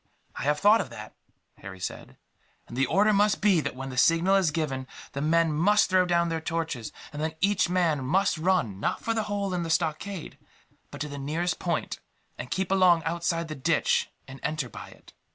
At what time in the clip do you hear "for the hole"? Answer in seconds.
9.03-9.53